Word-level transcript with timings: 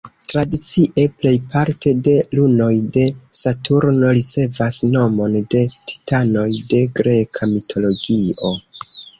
Tradicie, 0.31 1.03
plejparte 1.17 1.91
de 2.07 2.15
lunoj 2.39 2.69
de 2.95 3.03
Saturno 3.41 4.15
ricevas 4.19 4.81
nomon 4.97 5.37
de 5.55 5.63
titanoj 5.93 6.49
de 6.73 6.81
greka 7.03 7.51
mitologio. 7.57 8.55